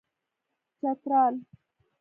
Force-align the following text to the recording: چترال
چترال 0.81 1.35